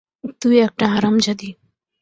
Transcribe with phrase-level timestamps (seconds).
[0.41, 1.49] তুই একটা হারামজাদি!